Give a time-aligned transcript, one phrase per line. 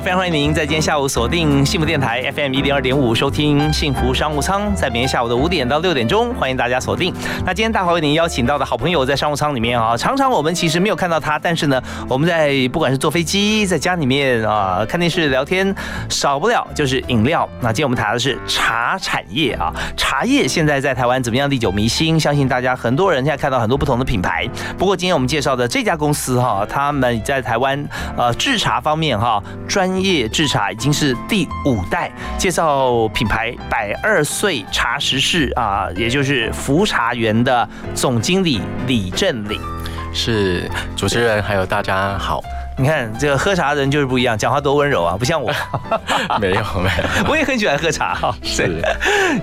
[0.00, 7.12] 非常欢迎您在今天下午锁定幸福电台 FM 一零二点五，收听幸福商务舱，在明天下午的五点到六点钟，欢迎大家锁定。
[7.44, 15.74] 那今天大华为您邀请到的好朋友在商务舱里面啊，常常我们其实没有看到他，但是呢，我们在不管是坐飞机，在家里面啊，看电视聊天，
[16.08, 17.46] 少不了就是饮料。
[17.60, 22.18] 那今天我们谈的是茶产业啊，茶叶现在在台湾怎么样历久弥新？
[22.18, 24.48] 相信大家很多人现在看到很多不同的品牌。
[24.78, 29.42] 不过今天我们介绍的这家公司哈，他们在台湾呃制茶方面哈。
[29.68, 39.58] 专业制茶已经是第五代，介绍品牌百二岁茶食室啊，也就是福茶园的总经理李振岭，
[40.12, 42.42] 是主持人，还有大家好。
[42.80, 45.52] 你看这个喝茶的人就是不一样，讲话多温柔啊，不像我。
[46.40, 48.34] 没有没有， 我也很喜欢喝茶哈。
[48.42, 48.80] 是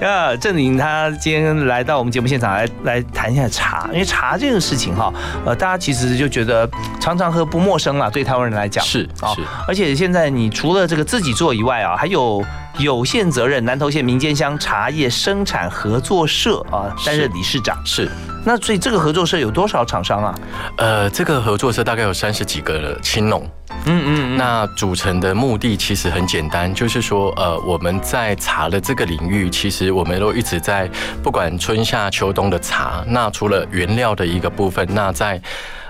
[0.02, 5.14] 啊，郑林他今天来到我们节目现场来来谈一下茶，因为茶这个事情哈，
[5.46, 6.68] 呃，大家其实就觉得
[7.00, 9.30] 常常喝不陌生了，对台湾人来讲是啊。
[9.68, 12.44] 而且现在你除了这个自己做以外啊，还有。
[12.80, 17.76] 有限责任南投县民间乡茶叶生产合作社啊，担任理事长。
[17.84, 18.08] 是，
[18.46, 20.40] 那所以这个合作社有多少厂商啊？
[20.78, 23.50] 呃，这个合作社大概有三十几个青农。
[23.86, 24.38] 嗯嗯。
[24.38, 30.88] 那组成的目的其实很简单，就是说，呃，我们在茶的这个领域，其实我们都一直在
[31.24, 35.42] 不管春夏秋冬的茶，那除了原料的一个部分，那在。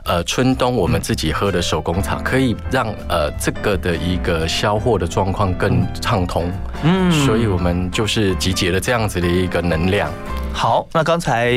[0.08, 6.50] 呃，春冬我们自己喝的手工茶，可以让呃这个的一个销货的状况更畅通。
[6.84, 10.10] 嗯，所以我们就是集结了这样子的一个能量。
[10.54, 11.54] 好，那刚才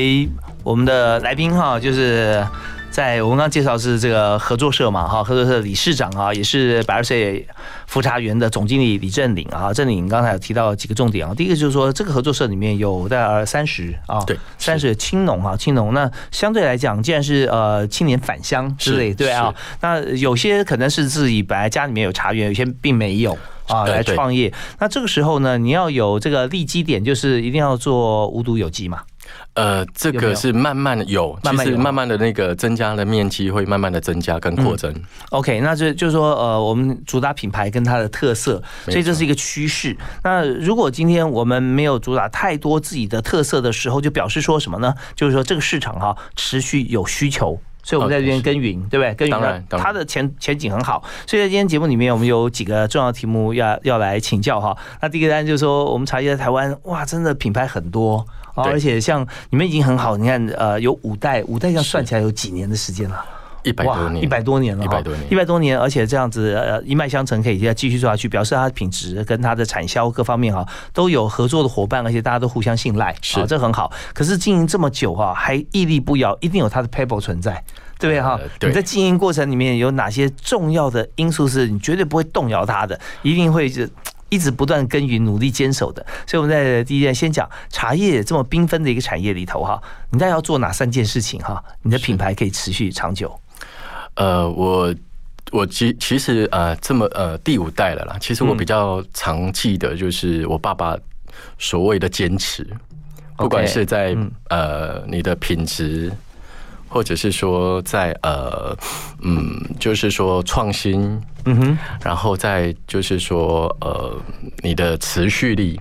[0.65, 2.45] 我们的来宾哈，就是。
[2.91, 7.47] 在我们刚介绍是这个合作社嘛，哈，合作社理事长啊，也是百二岁
[7.87, 9.73] 福茶园的总经理李振岭啊。
[9.73, 15.95] 振岭刚才有提到几个重点啊，第一个就是说这个合作社里面有大概三十啊，对，三十青农啊，青农。
[15.95, 24.53] 那相对来讲，既然是呃青年返乡之类，对啊，那有些可能是自己本来家里面有茶园，有些并没有啊，来创业。
[24.81, 29.03] 那这个时候呢，你要有这个立基点，就是一定要做无毒有机嘛。
[29.55, 34.95] 呃，这个是慢慢的有，就是慢慢的那个增加的面积会慢慢的增加跟扩增。
[35.31, 39.97] OK，那这就是说，呃，我们主打品牌跟它的特色，所以这是一个趋势。
[40.23, 44.95] 那如果今天我们没有主打太多自己的特色的时候，就表示说什么呢？
[45.17, 49.29] 就是说这个市场哈持续有需求，所以我们在这边耕耘，对不对？
[49.29, 51.03] 耕耘，它的前前景很好。
[51.27, 54.77] 所以在今天节目里面，我们有几个重要题目要要来请教哈。
[55.03, 58.25] 那第一个单就是说，我们茶叶在台湾，哇，真的品牌很多。
[58.65, 63.25] 而且像你们已经很好，你看，呃，有五代，五代这样算起来有几年的时间了？
[63.63, 73.93] 一百多年，一百多年了，一百多年，一百多年，而且这样子，呃，一脉相承，可以再继续做下去，表示它的品质跟它的产销各方面哈，都有合作的伙伴，而且大家都互相信赖，是，这很好。
[74.15, 77.63] 可是经营这么久哈，还屹立不摇，一定有它的 people 存在，
[77.99, 78.41] 对不对哈？
[78.63, 83.91] 你在经营过程里面有哪些重要的因素是你绝对不会动摇它的，一定会是。
[84.31, 89.81] 一直不断耕耘、努力坚守的，所以我们在第一件先讲茶叶这么缤纷的一个产业里头哈，
[90.11, 91.63] 你在要做哪三件事情哈？
[91.83, 93.39] 你的品牌可以持续长久。
[94.15, 94.95] 呃，我
[95.51, 100.97] 我其其实呃这么呃第五代了啦，其实我比较常记得就是我爸爸
[101.59, 102.67] 所谓的坚持，
[103.37, 104.17] 不管是在
[104.49, 106.11] 呃你的品质。
[106.91, 108.77] 或者是说，在呃，
[109.23, 111.01] 嗯，就是说创新，
[111.45, 114.21] 嗯哼，然后再就是说，呃，
[114.61, 115.81] 你的持续力，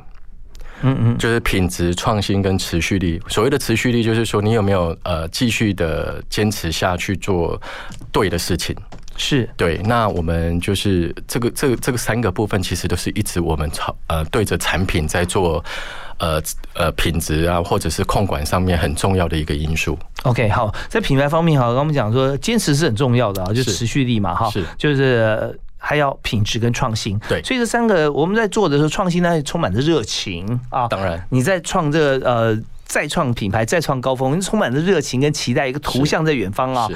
[0.83, 3.19] 嗯嗯，就是品质创新跟持续力。
[3.27, 7.59] 所谓的持续力，就是说你有没有呃继续的坚持下去做
[8.11, 8.75] 对的事情。
[9.17, 9.79] 是对。
[9.79, 15.65] 那我们就是这个这个这个三个部分，其实都是一直我们朝呃对着产品在做。
[16.19, 16.41] 呃
[16.73, 19.97] 呃，品质啊，或者是控管上面很重要的一个因素。
[20.23, 27.17] OK，好，在品牌方面哈，刚我们讲说坚持是很重要的啊，就持续力嘛哈，是，就是还要品质跟创新。
[27.29, 30.87] 对，所以这三个我们在做的时候，创新呢充满着热情啊。
[30.89, 36.89] 当然，你在创这个呃再创品牌、再创高峰，充满着热情跟期待，一个图像在远方啊，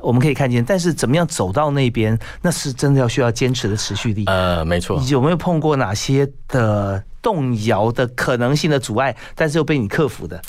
[0.00, 0.64] 我们可以看见。
[0.64, 4.24] 但是怎么样走到那边，那是真的要需要坚持的持续力。
[4.26, 5.02] 呃，没错。
[5.08, 7.02] 有没有碰过哪些的？
[7.28, 10.40] 动摇的可能性的阻碍，但是又被你克服的。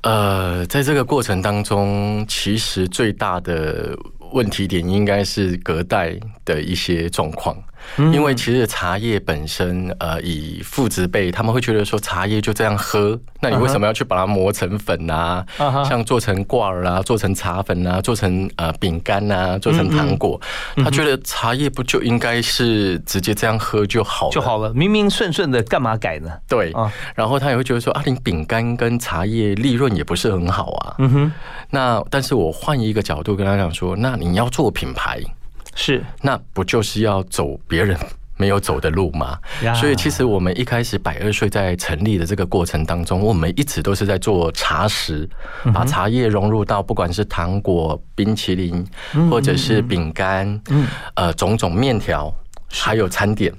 [0.00, 3.94] 呃，在这个过程当中，其实最大的
[4.32, 7.54] 问题点应该是隔代的一些状况。
[7.96, 15.44] 因为其实茶叶本身，呃，以父子辈他们会觉得说茶叶就这样喝，那你为什么要去把它磨成粉啊？
[15.88, 20.40] 像做成罐儿啊，做成茶粉啊，做成呃饼干啊，做成糖果，
[20.76, 24.72] 他觉得茶叶不就应该是直接这样喝就好就好了？
[24.74, 26.30] 明明顺顺的，干嘛改呢？
[26.48, 26.72] 对，
[27.14, 30.94] 然后他也会觉得说啊，你饼干跟茶叶利润也不是很好啊。
[30.98, 31.32] 嗯哼，
[31.70, 35.20] 那但是我换一个角度跟他讲说，那你要做品牌。
[35.74, 37.98] 是，那不就是要走别人
[38.36, 39.38] 没有走的路吗？
[39.74, 45.28] 所以其实我们一开始百二岁在成立的这个过程当中，我们一直都是在做茶食，
[45.72, 48.84] 把茶叶融入到不管是糖果、冰淇淋，
[49.30, 50.60] 或者是饼干，
[51.14, 52.34] 呃，种种面条。
[52.82, 53.52] 还有餐点，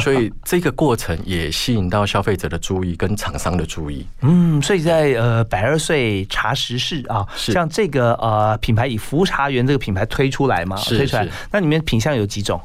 [0.00, 4.06] 所以这个过程也吸引到消费者的注意跟厂商的注意。
[4.22, 12.60] 嗯，所以在呃百二岁茶食室啊，像这个呃品牌以福茶园这个品牌推出来嘛，推出来，那里面品相有几种？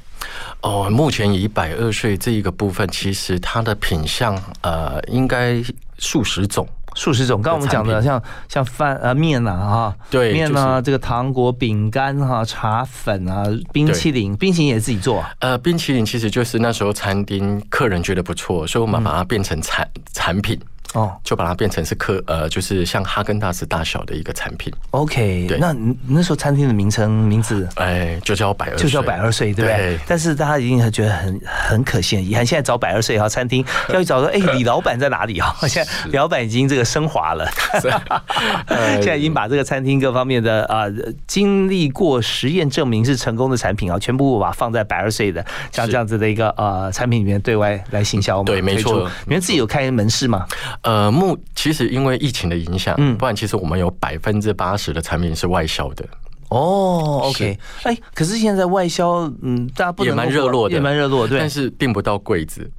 [0.62, 5.62] 哦，目前以百二岁这一个部分，其实它的品相呃应该
[6.00, 6.68] 数十种。
[6.97, 15.31] 数十种，刚刚我们讲的像像饭啊面呐哈，对面啊这个糖果饼干哈茶粉啊冰淇淋，冰淇淋也自己做啊。
[15.39, 20.59] 呃，冰淇淋其实就是那时候餐厅客人觉得不错，所以我们把它变成产产品。
[20.93, 24.73] 哦，就把它变成是客呃，就是像哈根达斯大小的一个产品。
[24.91, 25.75] OK，对，那
[26.07, 29.99] 那时候餐厅的名称名字，哎，就叫百二，就叫百二岁，对不对？
[30.07, 32.45] 但是大家一定觉得很很可惜，遗憾。
[32.45, 35.53] 现在找百二岁哈餐厅， 要去找说，哎，李老板在哪里啊？
[35.67, 37.45] 现在李老板已经这个升华了，
[39.01, 40.85] 现在已经把这个餐厅各方面的啊，
[41.27, 48.41] 经历过实验证明是成功的产品啊，全部把放在百二岁的像这样子的一个呃产品里面对外来行销。
[48.43, 49.09] 对，没错。
[49.25, 50.47] 你们自己有开门市吗？
[50.83, 56.06] 呃，目其实因为疫情的影响，嗯，不然其实我们有百分之八十的产品是外销的。
[56.50, 62.71] 哦，OK，哎，可是现在外销，嗯，大家不也蛮热络的，也蛮热络，对，但是订不到柜子。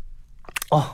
[0.71, 0.85] 哦，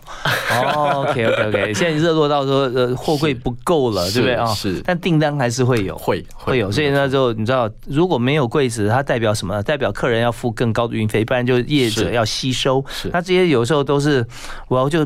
[0.50, 4.46] 哦，OK，OK，OK，现在热络到说，呃，货柜不够了，对不对啊？
[4.54, 9.60] 是，但订单还是会有，会会有，所以那，就你知道，如果没有柜子，它代表什么？
[9.62, 12.84] 代表客人要付更高的运费，不然就业者要吸收。
[12.88, 14.24] 是，那这些有时候都是，
[14.68, 15.04] 我要就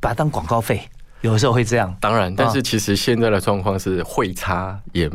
[0.00, 0.82] 把它当广告费。
[1.22, 5.08] 有时候会这样，当然，但是其实现在的状况是汇差也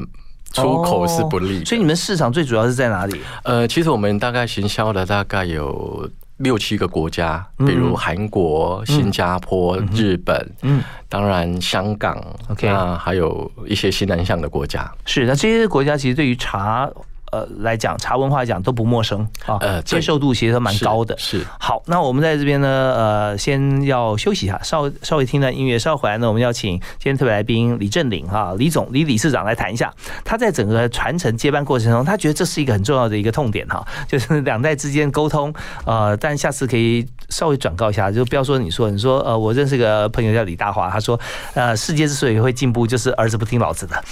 [0.54, 3.20] 出口是不利，所以你们市场最主要是在哪里？
[3.44, 14.90] 呃，其实我们大概行销的大概有六七个国家，比如韩国、新加坡、日本，嗯，当然香港，OK，那还有一些西南向的国家。
[15.06, 16.90] 是，那这些国家其实对于茶。
[17.36, 21.18] 呃，来讲茶文化讲都不陌生啊，呃，接受度其实都蛮高的。
[21.18, 29.94] 是好，那我们在这边呢，呃，先要休息一下，稍稍微听段音乐，稍后回来呢，我们要请今天特别来宾李振岭哈，李总李理事长来谈一下，
[30.24, 35.54] 他在整个传承接班过程中，他觉得这是一个很重要的一个痛点哈， 就是两代之间沟通。
[35.86, 41.20] 呃，但下次可以稍微转告一下，就不要说你说你说呃，我认识个朋友叫李大华，他说
[41.54, 44.04] 呃，世界之所以会进步，就是儿子不听老子的。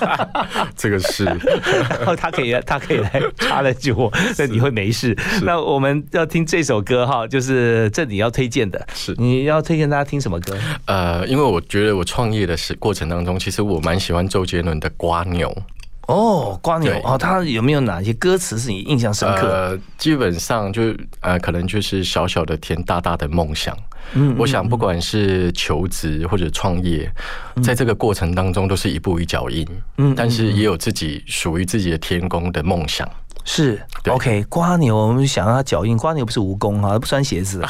[0.76, 2.59] 这个是，然 后他可以。
[2.66, 3.94] 他可以来插了句，
[4.38, 5.16] 那你会没事。
[5.42, 10.56] 那我们要听这首歌哈，就是这你要推荐的，是你要推荐大家听什么歌？
[10.86, 15.48] 呃，因为我觉得我创业的时过程当中，其实我蛮喜欢周杰伦的《瓜牛》。
[16.10, 19.48] 哦，瓜牛哦，他有没有哪些歌词是你印象深刻？
[19.48, 23.76] 呃，基本上就呃，可能就是小小的天，大大的梦想。
[24.14, 27.08] 嗯，我想不管是求职或者创业，
[27.62, 29.64] 在这个过程当中都是一步一脚印。
[29.98, 33.08] 嗯，但是也有自己属于自己的天宫的梦想。
[33.44, 35.96] 是，OK，瓜牛，我们想让它脚印。
[35.96, 37.62] 瓜牛不是蜈蚣啊， 不穿鞋子。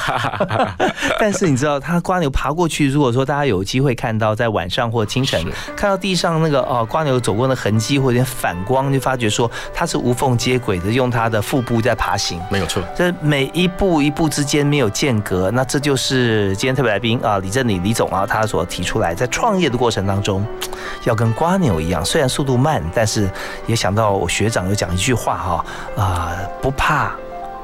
[1.19, 5.43] 但是你知道，它瓜牛爬过去，如果说大家有机会看到，在晚上或清晨
[5.77, 12.41] 看到地上那个哦，瓜牛走过的痕迹或者点反光，就发觉说它是无缝接轨的，用它的腹部在爬行。
[12.51, 20.45] 没有错，这每一步一步之间没有间隔，那这就是今天特别来宾啊，李振礼李总啊，他所提出来，在创业的过程当中，
[21.05, 23.31] 要跟瓜牛一样，虽然速度慢，但是
[23.67, 25.51] 也想到我学长有讲一句话哈。
[25.51, 25.60] 啊，
[26.61, 27.13] 不怕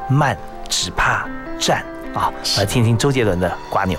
[0.08, 0.36] 慢，
[0.68, 1.26] 只怕
[1.58, 1.84] 站
[2.14, 2.32] 啊！
[2.58, 3.98] 来听听周杰伦的《瓜牛》。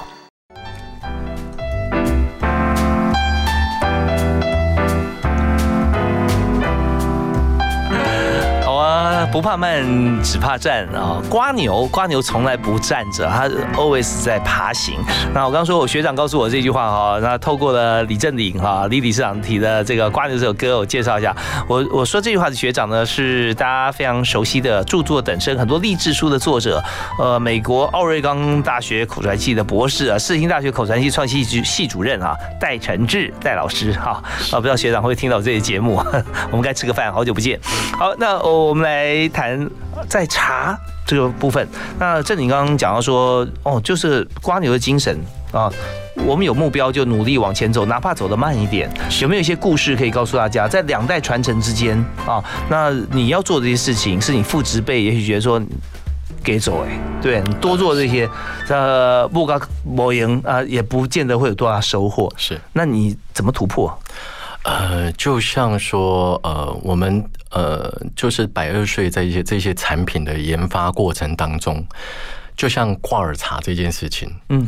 [9.38, 9.86] 不怕慢，
[10.24, 11.22] 只怕站啊！
[11.29, 13.48] 瓜牛，瓜牛从来不站着，它
[13.79, 14.96] always 在爬行。
[15.32, 21.36] 那我刚说，我学长告诉我这句话哈，那透过了李正岭哈，李理事长提的这个《瓜牛》这首歌，我介绍一下。
[21.67, 26.84] 我我说这句话的学长呢，是大家非常熟悉的著作等身，很多励志书的作者，
[27.20, 34.20] 呃，美国奥瑞冈大学口传系的博士啊，世新大学口传系创系系主任啊，戴承志戴老师 哈
[34.51, 36.01] 啊，不知道学长会听到这些节目，
[36.50, 37.60] 我们该吃个饭，好久不见。
[38.00, 39.26] 好，那我们来。
[39.27, 39.69] 来谈
[40.07, 41.67] 在茶这个部分。
[42.00, 45.19] 那正你刚刚讲到说，哦，就是瓜牛的精神
[45.51, 45.72] 啊，
[46.25, 48.89] 我们有目标就努力往前走，哪怕走得慢一点。
[49.22, 52.43] 有没有一些故事可以告诉大家，在两代传承之间啊？
[52.69, 55.62] 那你要做这些事情，是你父执辈，也许觉得说。
[56.43, 58.29] 给走哎，对你多做这些，
[58.69, 62.31] 呃，不高不赢啊，也不见得会有多大收获。
[62.38, 63.91] 是，那你怎么突破？
[64.67, 71.81] 呃，就像说，呃，我们呃，就是百二税在一些这些产品的研发过程当中，
[72.57, 74.67] 就像挂耳茶这件事情，嗯。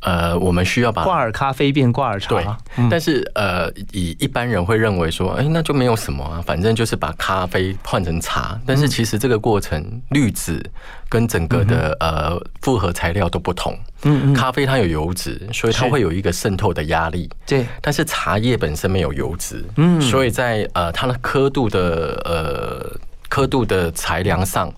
[0.00, 2.28] 呃，我们需要把挂耳咖啡变挂耳茶。
[2.28, 8.58] 对，但是呃，以一般人会认为说，哎，那就没有什么啊，反正就是把咖啡换成茶。
[8.64, 10.64] 但是其实这个过程，滤纸
[11.08, 13.76] 跟整个的呃复合材料都不同。
[14.02, 14.34] 嗯嗯。
[14.34, 17.28] 咖啡它有油脂，所以它会有一个渗透的压力。
[17.44, 17.66] 对。
[17.80, 19.64] 但是茶叶本身没有油脂。
[19.76, 20.00] 嗯。
[20.00, 24.72] 所以在呃它的刻度的呃刻度的材量上。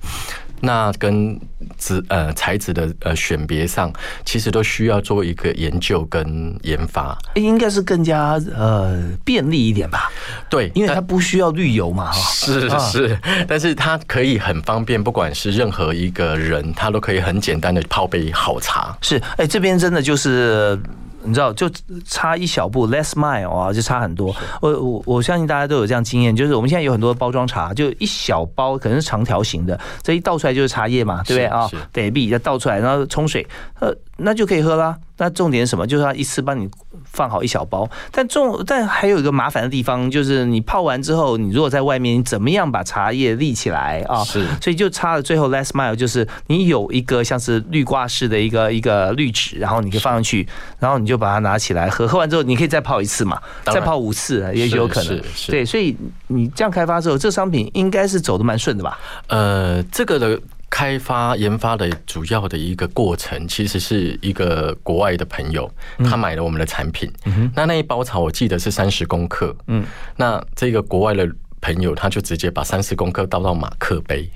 [0.61, 1.39] 那跟
[1.79, 3.93] 纸呃材质的呃选别上，
[4.25, 7.17] 其实都需要做一个研究跟研发。
[7.35, 10.11] 应该是更加呃便利一点吧？
[10.49, 12.13] 对，因为它不需要滤油嘛。
[12.13, 18.97] 是是，但是它可以很方便，不管是任何一个人，他都可以很简单的泡杯好茶。
[19.01, 20.79] 是，哎，这边真的就是。
[21.23, 21.71] 你知道，就
[22.05, 24.35] 差一小步，less mile 啊，就差很多。
[24.61, 31.69] 我我我相信大家都有这样经验，就是我们现在有很多包装茶，就一小包，可能是长条形的，这一倒出来就是茶叶嘛，对不对啊？
[31.93, 33.47] 得币再倒出来，然后冲水，
[33.81, 34.97] 呃，那就可以喝啦。
[35.19, 35.87] 那重点什么？
[35.87, 36.67] 就是它一次帮你
[37.05, 44.25] 放好一小包，但重但还有一个麻烦的地方，就是你泡完之后，你如果在外面，你怎么样把茶叶立起来啊？
[44.25, 50.49] 是，所以就差了最后 last mile，就是你有一个像是绿挂式的一个一个滤纸，然后你可以放上去，
[50.79, 55.21] 然后你就把它拿起来喝，喝完之后你可以再泡一次嘛，再泡五次也许有可能。
[55.49, 55.95] 对，所以
[56.29, 58.99] 你这样开发之后，这商品应该是走的蛮顺的吧？
[59.27, 60.41] 呃，这个的。
[60.71, 65.71] 开发研发的主要的一个过程，其实是一个国外的朋友，
[66.05, 67.13] 他买了我们的产品。
[67.55, 69.55] 那那一包茶，我记得是三十公克。
[69.67, 69.85] 嗯，
[70.17, 71.29] 那这个国外的
[71.61, 74.31] 朋友，他就直接把三十公克倒到马克杯。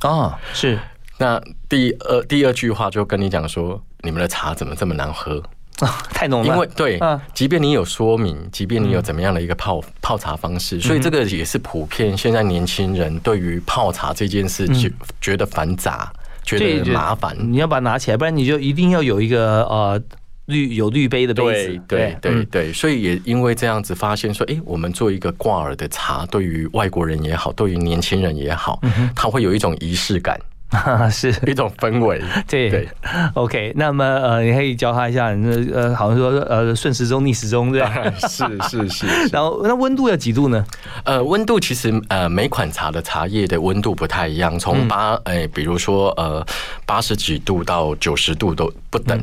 [0.00, 0.78] 啊，是。
[1.16, 5.42] 那第二第二句话就跟你讲说，你们的茶怎么这么难喝？
[5.80, 6.46] 啊， 太浓了。
[6.46, 7.00] 因为对，
[7.34, 17.36] 即便你有说明，即便你有怎么样的一个泡泡茶方式，所以这个也是普遍现在年轻人对于泡茶这件事觉觉得繁杂，觉得麻烦。
[17.38, 20.02] 你要把它拿起来，不然你就一定要有一个呃
[20.46, 21.80] 绿有绿杯的杯子。
[21.86, 28.80] 对对对，所以也因为这样子发现说，哎，我们做一个挂耳的茶，对于外国人也好，对于年轻人也好，
[29.14, 30.40] 他会有一种仪式感。
[31.10, 32.88] 是一种氛围，对对
[33.34, 33.72] ，OK。
[33.74, 37.90] 那么呃，你可以教他一下，那呃，好像说呃，顺时钟逆时钟，对吧？
[38.28, 39.06] 是 是是。
[39.32, 40.64] 然后那温度要几度呢？
[41.04, 46.44] 呃，温度其实呃，每款茶的茶叶的温度不太一样，从八哎，比如说呃，
[46.84, 49.18] 八十几度到九十度都不等。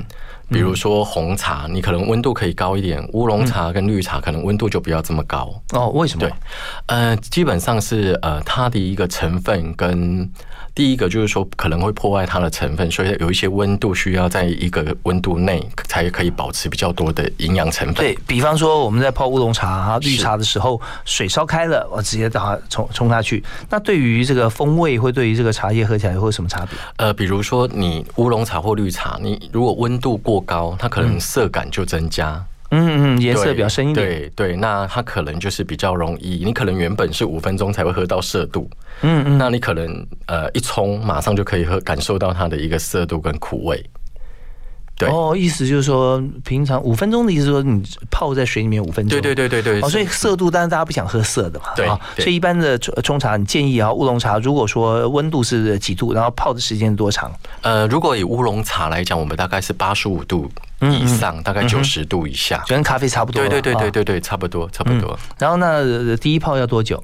[0.50, 5.54] 比如说红茶，你可能温度可以高一点；乌龙茶跟绿茶可能温度就不要这么高。
[5.74, 6.28] 哦，为什么？
[6.28, 6.34] 对，
[6.88, 10.30] 呃，基本上是呃，它的一个成分跟。
[10.75, 17.96] 第一个就是说可能会破坏它的成分，所以有一些温度需要在一个温度内才可以保持比较多的营养成分。
[17.96, 23.42] 对比方说我们在泡乌龙茶、啊绿茶的时候，水烧开了，我直接把它冲冲下去。
[23.70, 26.78] 那对于这个风味，会对于这个茶叶喝起来会有什么差别？
[26.98, 32.44] 呃，比如说你乌龙茶或绿茶，你如果温度过高，它可能色感就增加。
[32.72, 34.08] 嗯嗯，颜色比较深一点。
[34.08, 38.70] 对对，那它可能就是比较容易，你可能原本是五分钟才会喝到色度，
[39.01, 43.84] 嗯嗯，那你可能呃一冲马上就可以喝，感受到它的一个色度跟苦味。
[44.98, 49.10] 对哦，意思就是说，平常五分钟的意思说你泡在水里面五分钟。
[49.10, 49.82] 对对对对对。
[49.82, 51.66] 哦，所以色度，但是大家不想喝色的嘛。
[51.75, 51.86] 对。
[52.18, 57.32] 所以一般的冲茶，你建议啊，乌龙茶如果说温度是几度，然后泡的时间多长？
[57.62, 60.50] 呃，如果以乌龙茶来讲，我们大概是八十五度。
[60.82, 63.42] 以上大概九十度以下，就跟咖啡差不多。
[63.42, 65.18] 对对对对对对，差不多差不多。
[65.40, 67.02] 然后那第一泡要多久？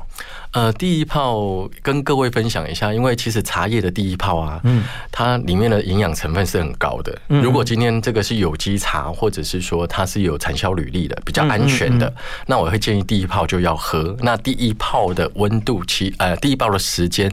[0.53, 7.17] 呃，第一泡跟各位分享一下，因为其实茶叶的第一泡啊，嗯，它里面的营养成分是很高的。
[7.27, 12.13] 如果今天这个是有机茶，或者是说它是有产销履历的，比较安全的，
[12.48, 14.15] 那我会建议第一泡就要喝。
[14.20, 17.31] 那第一泡的温度其，呃，第一泡的时间，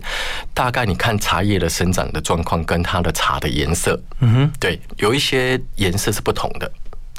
[0.55, 6.71] 大概你看茶叶的生长的状况跟它的茶的颜色，嗯哼，对，有一些颜色是不同的。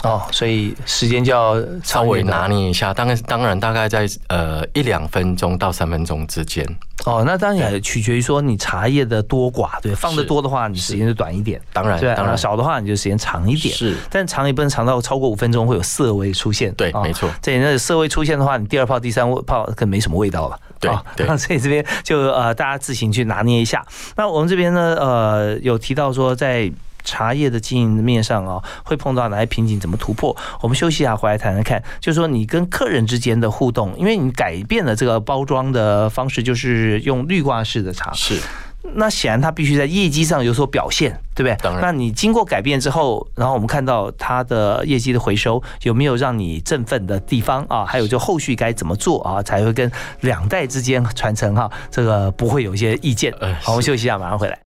[0.04, 6.66] 哦，所以时间就要稍微拿捏一下，当然当然大概在呃一两分钟到三分钟之间。
[7.06, 13.74] 哦，那当然也取决于说你茶叶的多寡，对，放的多的话，你时间就短一点；当然，对，当然少的话，你就时间长一点。
[13.74, 16.74] 是，但长也不能长到超过五分钟，会有涩味出现。
[16.76, 17.30] 对，没错。
[17.42, 20.60] 这那涩味出现的话，你第二泡、第三泡更没什么味道了。
[20.80, 21.26] 对，对。
[21.38, 23.86] 所以这边就呃，大家自行去拿捏一下。
[24.16, 26.72] 那我们这边呢，呃，有提到说在。
[27.10, 29.80] 茶叶的经营面上啊，会碰到哪些瓶颈？
[29.80, 30.36] 怎么突破？
[30.62, 31.82] 我们休息一下，回来谈谈看。
[32.00, 38.14] 就是说，你跟客人之间的互动，因为你改变了这个包装的方式，就是用绿挂式的茶。
[38.14, 38.40] 是，
[38.94, 41.58] 那显然它必须在业绩上有所表现，对不对？
[41.64, 41.82] 当然。
[41.82, 47.84] 那你经过改变之后，然后我们看到它的业绩的回收，有没有让你振奋的地方啊？
[47.86, 51.72] 还有就后续该怎么做啊，才会跟两代之间传承哈？
[51.90, 53.34] 这个不会有一些意见。
[53.62, 54.69] 好，我们休息一下，马上回来。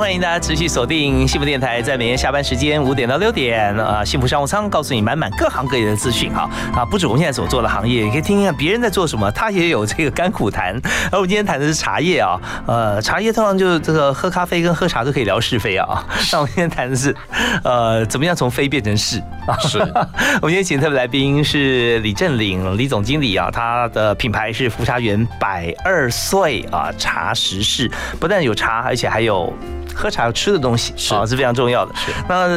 [0.00, 10.74] 欢迎大家持续锁定幸福电台，在每天下班时间五点到六点，啊，幸福商务舱告诉你满满各行各业的资讯哈啊，不止我们现在所做的行业，也可以听听看别人在做什么，他也有这个甘苦谈。
[11.12, 16.02] 而我们今天谈的是茶叶啊，呃，茶叶通常就是这个喝咖啡跟喝茶都可以聊是非啊。
[16.32, 17.14] 那我们今天谈的是，
[17.62, 19.54] 呃，怎么样从非变成是啊？
[19.58, 19.78] 是。
[20.40, 29.52] 我们今天请特别来宾是李振岭李总经理啊，他的品牌是福茶园百二岁啊茶食事，不但有茶，而且还有。
[29.94, 31.94] 喝茶要吃的东西啊是非常重要的。
[32.28, 32.48] 那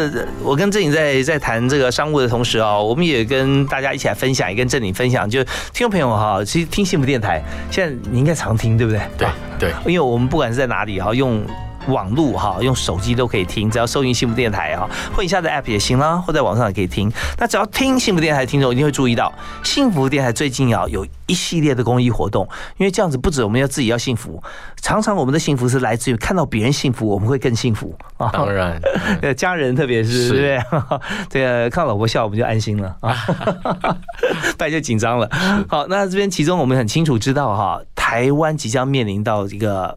[0.41, 9.01] 我跟郑颖在在谈这个商务的同时啊，我们也跟大家一起来分享，也跟郑颖分享，就听众朋友哈，其实听幸福电台，现在你应该常听，对不对？
[9.17, 9.27] 对
[9.59, 11.43] 对，因为我们不管是在哪里哈，用。
[11.87, 17.11] 网路哈，用手机都可以听，只要搜音幸福电台啊，或者下载 App 也行啦，或在网上也可以听。
[17.37, 22.47] 那只要听幸福电台听众一定会注意到，幸福电台最近啊有一系列的公益活动，
[22.77, 24.41] 因为这样子不止我们要自己要幸福，
[24.81, 28.29] 常常我们的幸福是来自于看到别人幸福，我们会更幸福啊。
[28.31, 28.79] 当然，
[29.21, 30.59] 呃，家人特别是
[31.29, 31.69] 对？
[31.69, 33.15] 看老婆笑我们就安心了啊，
[34.57, 35.29] 不然就紧张了。
[35.67, 39.95] 好，那这边其中我们很清楚知道哈，台湾即将面临到一个。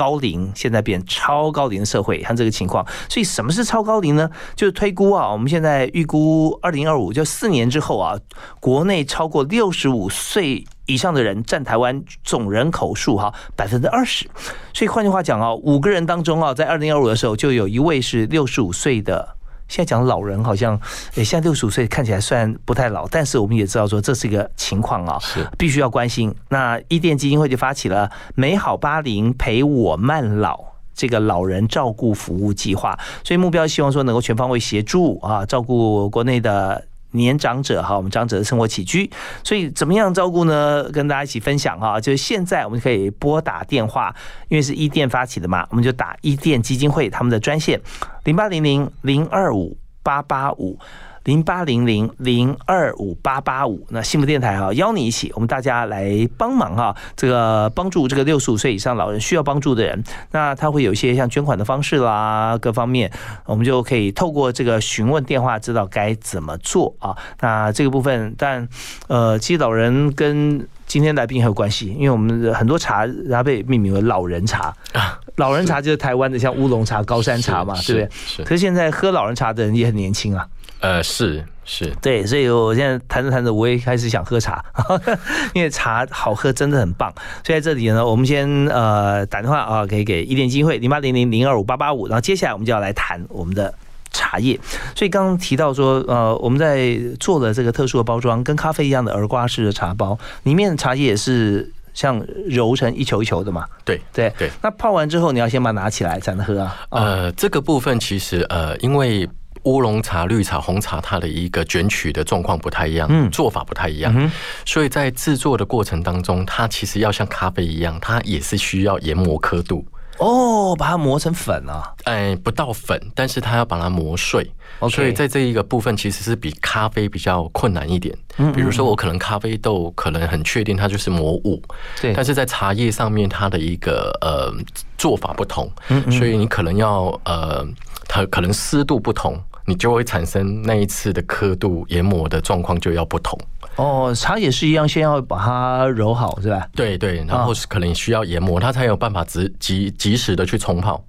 [0.00, 4.30] 高龄现在变超高龄的社会，看这个情况，所以什么是超高龄呢？
[4.56, 8.18] 就是推估啊，我们现在预估二零二五就四年之后啊，
[8.60, 14.26] 国内超过六十五岁以上的人占台湾总人口数哈百分之二十，
[14.72, 19.36] 所以换句话讲啊，五个人当中啊，在二零二五的时候就有一位是六十五岁的。
[19.70, 20.76] 现在讲老人好像，
[21.14, 26.34] 诶，现在六十五岁看起来虽然不太老，但是我们也知道说这是一个情况啊，是必须要关心。
[26.48, 30.58] 那伊甸基金会就发起了“美好八零陪我慢老”
[30.92, 36.84] 这个老人照顾服务计划，所以目标希望说能够全方位协助啊，照顾国内的。
[37.12, 39.10] 年长者哈，我们长者的生活起居，
[39.42, 40.84] 所以怎么样照顾呢？
[40.92, 42.00] 跟大家一起分享哈。
[42.00, 44.14] 就是现在我们可以拨打电话，
[44.48, 47.80] 因为是伊电发起的嘛，我们就打伊电基金会他们的专线
[48.24, 50.78] 零八零零零二五八八五。
[51.24, 63.10] 零八零零零二五八八五，那幸福电台啊，邀你一起，我们大家来帮忙哈，这个帮助这个六十五岁以上老人需要帮助的人，那他会有一些像捐款的方式啦，各方面，
[63.44, 67.14] 我们就可以透过这个询问电话，知道该怎么做啊。
[67.40, 68.66] 那这个部分，但
[69.08, 78.08] 呃，其实老人跟今天来宾很有关系，因为我们很多茶它被命名为老人茶啊，老人茶就是台湾的像乌龙茶、高山茶嘛，对不对？
[78.12, 78.42] 是。
[78.42, 80.48] 可是现在喝老人茶的人也很年轻啊。
[80.80, 84.64] 呃，是是，对，所以我现在谈着谈着，我也开始想喝茶，
[85.52, 87.12] 因为茶好喝，真的很棒。
[87.44, 93.72] 所以在这里呢，我们先呃打电话啊，可以给一点机会，零八零零零二五八八五，然后接下来我们就要来谈我们的
[94.10, 94.58] 茶叶。
[94.96, 103.66] 所以刚刚提到说，呃，我们在做了这个特殊的包装，跟咖啡一样的耳瓜式的茶包，里面的茶叶也是像揉成一球一球的嘛？
[103.84, 104.50] 对对对。
[104.62, 106.76] 那泡完之后，你要先把它拿起来才能喝啊？
[106.88, 109.28] 呃，这个部分其实呃，因为。
[109.64, 114.30] 乌龙茶、绿茶、红茶，它的一个卷曲的状况不太一样，嗯，做法不太一样，
[114.64, 119.84] 所以在制作的过程当中，它其实要像咖啡一样，它也是需要研磨刻度。
[120.18, 121.94] 哦，把它磨成粉啊？
[122.04, 124.50] 哎，不到粉，但是它要把它磨碎。
[124.90, 128.14] 所以在这一个部分，其实是比咖啡比较困难一点。
[128.36, 131.62] 嗯，比如说我可能咖啡豆可能很确定它就是磨五，
[132.02, 134.52] 对，但是在茶叶上面，它的一个呃
[134.98, 137.66] 做法不同，嗯，所以你可能要呃，
[138.06, 139.42] 它可能湿度不同。
[139.70, 143.38] 你就会产生那一次的刻度研磨的状况就要不同
[143.76, 144.12] 哦。
[144.12, 146.66] 茶也是一样，先要把它揉好，是吧？
[146.74, 151.00] 对对，然后是可能需要研磨，它才有办法及及及时的去冲泡。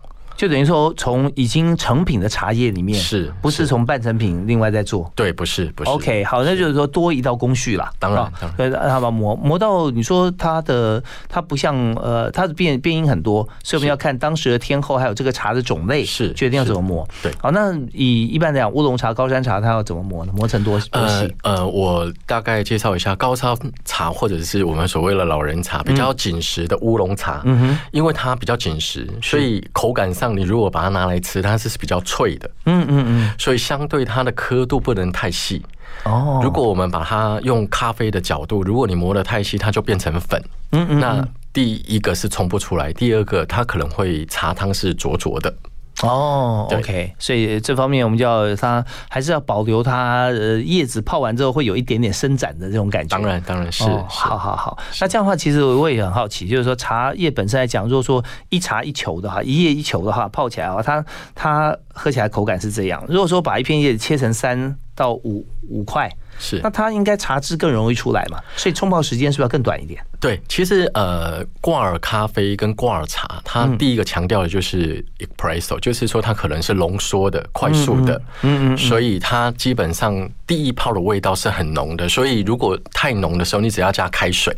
[0.41, 5.13] 就等于说从已经成品的茶叶里面，是不是从半成品另外再做？
[5.15, 5.91] 对，不是不是。
[5.91, 7.91] OK，好，那就是说多一道工序啦。
[7.99, 17.07] 当然，对，让它把磨磨到你说它的它不像呃它的变变音很多，所以我们要看当时的天候还有这个茶的种类是决定要怎么磨。
[17.21, 20.33] 对，好，那以一般来讲乌龙茶、高山茶它要怎么磨呢？
[20.35, 21.31] 磨成多多细？
[21.43, 27.43] 呃，我大概介绍一下高山茶或者是我们所谓的老人茶，比较紧实的乌龙茶。
[27.45, 32.49] 嗯哼，因为它比较紧实，所以口感上你如果把它拿来吃，它是比较脆的。
[32.65, 35.61] 嗯嗯嗯，所以相对它的刻度不能太细。
[36.05, 40.41] 哦，如果我们把它用咖啡的角度，如果你磨得太细，它就变成粉。
[40.71, 45.53] 嗯嗯，那第一个是冲不出来，第二个它可能会茶汤是浊浊的。
[46.01, 53.17] 哦，OK，所以这方面我们就要它还是要保留它呃叶子泡完之后会有一点点伸展的这种感觉。
[53.17, 53.83] 当然，当然是。
[54.07, 63.03] 好好好，那这样的话，其实我也很好奇，就是说茶叶本身来讲，如果说一茶一球的话，一叶一球的话，泡起来的话，它它喝起来口感是这样。
[63.07, 66.09] 如果说把一片叶子切成三到五五块。
[66.39, 68.39] 是，那它应该茶汁更容易出来嘛？
[68.55, 70.03] 所以冲泡时间是不是要更短一点？
[70.19, 82.09] 对，其实呃，挂耳咖啡跟挂耳茶，它第一个强调的就是 espresso，就是说它可能是浓缩的、快速的，嗯嗯，所以它基本上第一泡的味道是很浓的。
[82.09, 84.55] 所以如果太浓的时候，你只要加开水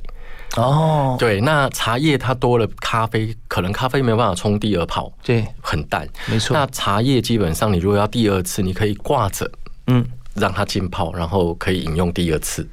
[0.56, 1.18] 哦。
[1.20, 6.54] 对，那茶叶它多了咖啡，可能咖啡没有办法冲第二泡，对，很淡，没错。
[6.56, 9.52] 那茶叶基本上你如果要第二次，你可以挂着，
[9.88, 10.06] 嗯。
[10.36, 12.68] 让它浸泡，然后可以饮用第二次、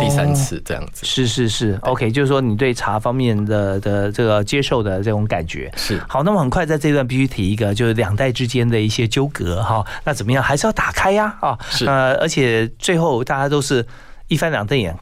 [0.00, 1.04] 第三次这样子。
[1.04, 6.22] 是是是，OK，就是说你对茶方面的的这个接受的这种感觉是好。
[6.22, 9.84] 那么很快在这段必须提一个，就是两代之间的一些纠葛哈。
[10.04, 11.58] 那怎么样，还是要打开呀啊？
[11.68, 13.84] 是呃，而且最后大家都是
[14.28, 14.96] 一翻两瞪眼，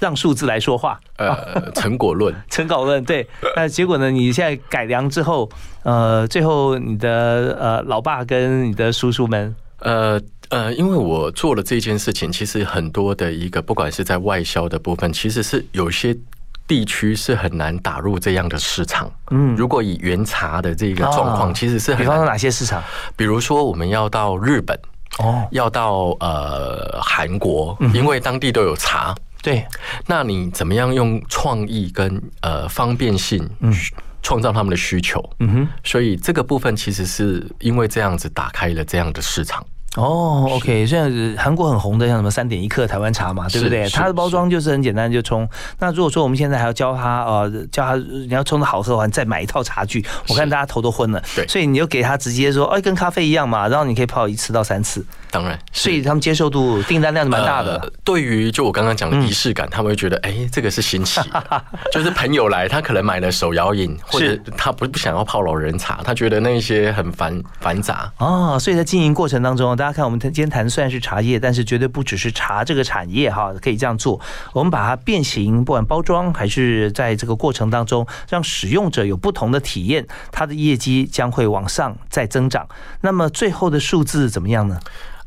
[0.00, 1.00] 让数字来说话。
[1.18, 3.24] 呃， 成果论，成果论对。
[3.54, 4.10] 那结果呢？
[4.10, 5.48] 你现在改良之后，
[5.84, 10.20] 呃，最后你的呃老爸跟你的叔叔们，呃。
[10.54, 16.16] 呃，因为我做了这件事情，其实很多的一个，不管是在外销的部分，其实是有些
[16.64, 19.10] 地区是很难打入这样的市场。
[19.32, 22.80] 嗯，如果以原茶的这个状况，其实是比方说哪些市场？
[23.16, 24.78] 比如说我们要到日本，
[25.18, 29.12] 哦，要到呃韩国，因为当地都有茶。
[29.42, 29.66] 对，
[30.06, 33.74] 那你怎么样用创意跟呃方便性，嗯，
[34.22, 35.20] 创造他们的需求？
[35.40, 39.66] 嗯哼，所以这个部分其实是因为这样子打开了这样的市场。
[39.96, 43.88] 哦，OK，现在韩国很红的，像什么三点一克台湾茶嘛，对不对？
[43.90, 45.48] 它的包装就是很简单，就冲。
[45.78, 51.22] 那如果说我们现在还要教他，呃，教他你要冲的好喝的话，再买一套茶具，我看大家头都昏了。
[51.36, 55.04] 对，所以你就给他直接说，哎，跟咖啡一样嘛，然后你可以泡一次到三次。
[55.34, 57.92] 当然，所以他们接受度、订单量是蛮大的。
[58.04, 61.20] 对于就我刚刚讲的仪式感，他们会觉得，哎，这个是新奇，
[61.90, 68.56] 就是朋友来，他可能买了手摇饮，或者他不不想要泡老人茶，他觉得那些很繁繁杂哦。
[68.60, 74.20] 所以在经营过程当中，大家看我们今天谈虽然是茶叶，但是绝对不只是茶这个产业哈，可以这样做。
[74.52, 82.68] 我们把它变形，不管包装还是在这个过程当中，让使用者有不同的体验，它的业绩将会往上再增长。
[83.00, 84.78] 那么最后的数字怎么样呢？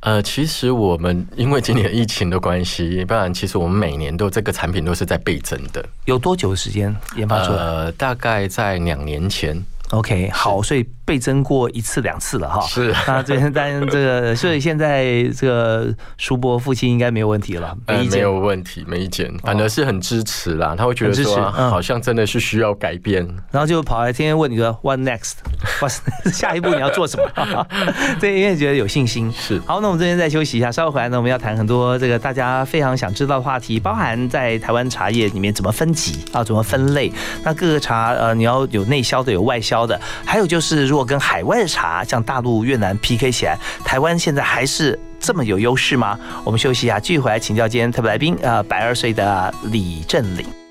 [0.01, 5.83] 呃，其实我们因为今年疫情的关系，不然其实我们每年都这个产品都是在倍增的。
[6.05, 7.57] 有多久时间研发出来？
[7.57, 9.65] 呃，大概在两年前。
[9.91, 12.59] OK，好，所以倍增过一次两次了哈。
[12.67, 20.75] 是那这但这个，所以现在这个叔伯父亲应该没有问题了， 没没有问题，没意见，反而是很支持啦。
[20.77, 25.35] 他会觉得说，好像真的是需要改变，然后就跑来天天问你说，What next？
[26.33, 27.65] 下一步你要做什么？
[28.19, 29.31] 对，因为觉得有信心。
[29.31, 37.09] 是好，那我们这边再休息一下，稍后回来呢，我们要谈很多这个大家非常想知道的话题，包含在台湾茶叶里面怎么分级啊，怎么分类？
[37.45, 39.76] 那各个茶呃，你要有内销的，有外销。
[39.77, 46.17] 高的，还有就是，如果跟海外的茶，像大陆、越南 PK 起来，台湾现在还是这么有优势吗？
[46.43, 50.66] 我们休息一下，继续回来请教今天特别来宾，呃，百二岁的李振岭。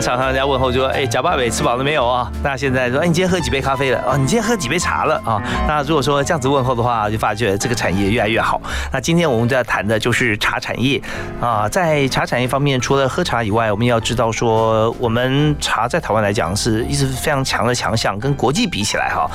[0.00, 4.02] 常常人家问候就说：“哎，贾爸伟吃饱了没有啊？”那现在说：“哎，你今天喝几杯咖啡了？
[4.06, 5.20] 哦，你今天喝几杯茶了？
[5.24, 8.60] 啊？”那如果说这样子问候的话，就发觉这个产业越来越好。
[8.92, 11.00] 那今天我们在谈的就是茶产业
[11.40, 19.30] 啊，在茶产业方面，除了喝茶以外，我们要知道说，我们茶在台湾来讲是一直非常强的强项，跟国际比起来哈，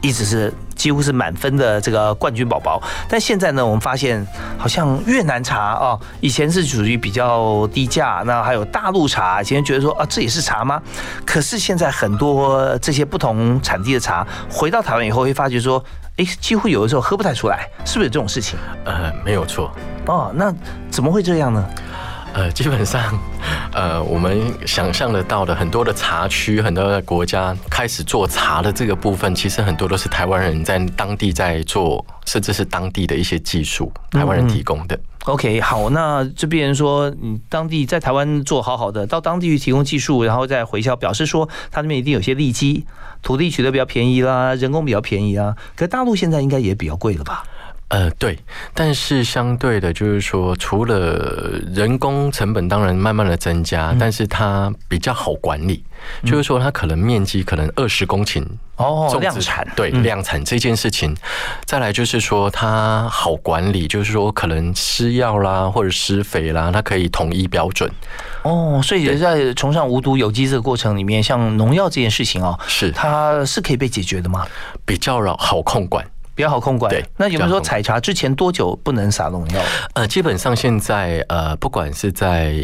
[0.00, 0.52] 一直是。
[0.76, 4.24] 几乎是满分的这个冠军宝宝，但现在呢，我们发现
[4.56, 10.80] 好像越南茶哦，以前是属于比较低价，那还有大陆茶，以前觉得说啊，这也是茶吗？
[11.24, 15.82] 可是现在很多这些不同产地的茶回到台湾以后，会发觉说，
[16.18, 18.58] 哎，几乎有的时候喝不太出来，是不是有这种事情？
[18.84, 19.72] 呃，没有错。
[20.06, 20.54] 哦，那
[20.90, 21.64] 怎么会这样呢？
[22.36, 23.18] 呃，基本上，
[23.72, 35.00] 呃，我们想象得到的很多的茶区，很多的国家开始做茶的这个部分，其实很多都是台湾人在当地在做，甚至是当地的一些技术，台湾人提供的。
[35.24, 42.84] OK，好，那这边说你当地在台湾做好好的，到当地去提供技术，然后再回销，表示说他那边一定有些利基，
[43.22, 45.56] 土地取得比较便宜啦，人工比较便宜啊。
[45.74, 47.44] 可大陆现在应该也比较贵了吧？
[47.88, 48.36] 呃，对，
[48.74, 55.84] 但是相对的，就是说，除了人工成本当然慢慢的增加，但是它比较好管理，
[56.24, 58.44] 就是说，它可能面积可能二十公顷
[58.74, 59.64] 哦，量产。
[59.76, 61.16] 对量产这件事情，
[61.64, 67.88] 再来就是说它好管理，就是说可能施药啦或者施肥啦，它可以统一标准。
[68.42, 72.90] 哦，所以在崇尚无毒有机这个过程里面，像农药这件事情哦，是。
[72.90, 74.44] 它是可以被解决的吗？
[74.84, 76.04] 比较好控管。
[76.36, 76.88] 比较好控管。
[76.88, 79.62] 对，那有没有说采茶之前多久不能撒农药？
[79.94, 82.54] 呃，基本上现在呃，不管是在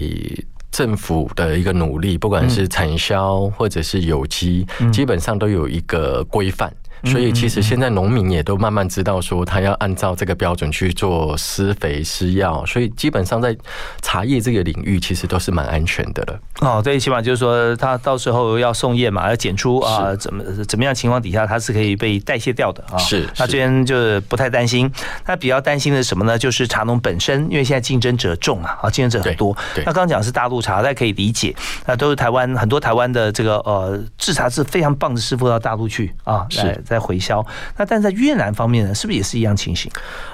[0.71, 6.73] 政府的一个努力，不管是产销或者是有机，基本上都有一个规范。
[7.05, 13.57] 所以其实现在农民也都慢慢知道说，他要按照这个标准去做施肥施药，所以基本上在
[14.01, 16.41] 茶叶这个领域，其实都是蛮安全的了。
[16.61, 22.97] 哦，最起码就是说，他到时候要送验嘛，要检出啊，怎么怎么样情况底下，它是可以被代谢掉的啊。
[22.99, 24.89] 是，那这边就不太担心。
[25.27, 26.39] 那比较担心的什么呢？
[26.39, 29.57] 就是茶农本身，因为现在竞争者重啊，啊，竞争者很多。
[29.79, 31.53] 那刚刚讲是大陆茶，大家可以理解，
[31.85, 36.81] 那都是台湾很多台湾的这个呃制茶是非常棒的师傅到大陆去啊，是。
[36.93, 37.45] 在回销，
[37.79, 39.91] 那但在越南方面呢，是不是也是一样情形？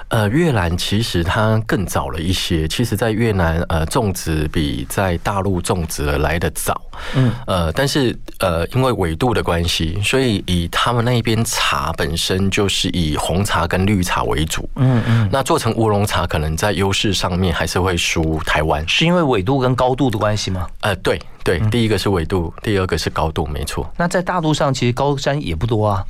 [0.09, 2.67] 呃，越南其实它更早了一些。
[2.67, 6.81] 其实，在越南，呃，种植比在大陆种植来的早。
[7.15, 14.67] 嗯，呃，但是呃，因为纬度的关系，所以以他们那边茶本身就是以红茶跟绿茶为主。
[14.75, 18.85] 嗯嗯，那做成乌龙茶，可能在优势上面还是会输台湾。
[18.89, 20.67] 是因为纬度跟高度的关系吗？
[20.81, 21.21] 呃，对。
[21.49, 23.91] 对，第一个是纬度，第二个是高度，没错。
[23.97, 26.05] 那在大陆上，其实高山也不多啊，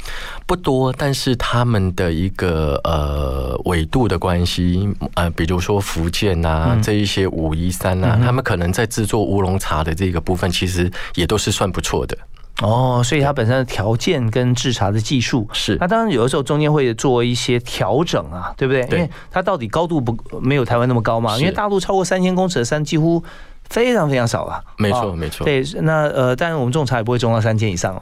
[0.46, 0.92] 不多。
[0.92, 12.18] 但是他们的一个呃纬度的关系，呃，比如说福建啊，这一些武夷山啊，他们可能在制作乌龙茶的这个部分，其实也都是算不错的。
[12.62, 18.82] 哦，所以它本身的条件跟制茶的技术是，那当然有的时候中间会做一些调整啊，对不对？
[18.92, 23.24] 因为它到底高度不没有台湾那么高嘛，因为大陆超过三千公尺的山几乎。
[23.70, 25.46] 非常非常少了，没错没错。
[25.46, 27.94] 对，那呃，但是我们种茶也不会种到三千以上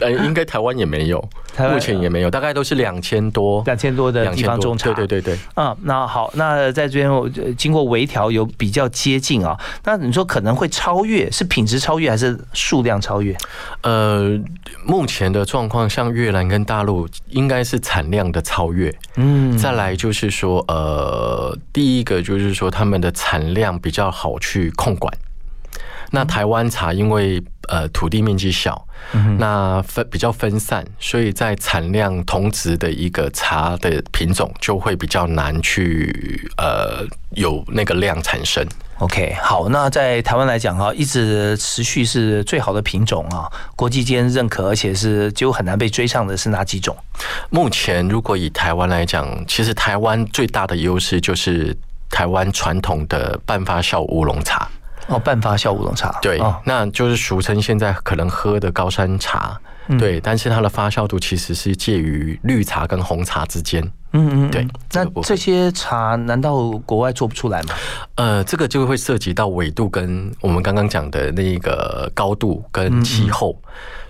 [0.00, 1.22] 呃，应该台湾也没有，
[1.58, 4.86] 目前也没有，大概都是两千多，两千多的地方种茶。
[4.94, 5.38] 对对对对。
[5.54, 9.54] 啊，那好，那在这边我经过微调有比较接近啊。
[9.84, 13.36] 那你说可能会超越，是品质超越还是数量超越？
[13.82, 14.40] 呃，
[14.86, 18.94] 目前的状况，像越南跟大陆，应该是产量的超越。
[19.16, 19.58] 嗯。
[19.58, 24.53] 再来就是说，呃，第一个就是说他们的产量比较好去。
[24.54, 25.12] 去控管。
[26.10, 28.86] 那台湾茶因为呃土地面积小，
[29.36, 38.64] 那分比较分散，所以在产量同值的一个茶的品种就会比较难去呃有那个量产生。
[38.98, 46.96] OK，好，那在台湾来讲啊，一直持续是最好的品种啊，国际间认可，而且是几乎很难被追上的是哪几种？
[47.50, 51.76] 目前如果以台湾来讲，其实台湾最大的优势就是。
[52.14, 54.68] 台湾传统的半发酵乌龙茶。
[55.08, 59.60] 哦，半发酵乌龙茶，对，那就是俗称现在可能喝的高山茶，
[59.98, 63.82] 对，但是它的发酵度其实是介于绿茶跟红茶之间，
[64.14, 64.66] 嗯嗯，对。
[64.92, 67.74] 那这些茶难道国外做不出来吗？
[68.14, 73.54] 呃，这个就会涉及到纬度跟我们刚刚讲的那个高度跟气候。